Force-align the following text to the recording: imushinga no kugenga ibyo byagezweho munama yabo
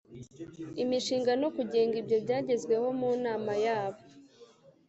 imushinga 0.83 1.31
no 1.41 1.49
kugenga 1.55 1.95
ibyo 2.01 2.17
byagezweho 2.25 2.87
munama 2.99 3.53
yabo 3.65 4.01